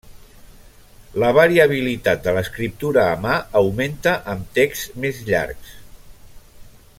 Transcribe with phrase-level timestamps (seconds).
[1.23, 5.77] La variabilitat de l'escriptura a mà augmenta amb texts més llargs.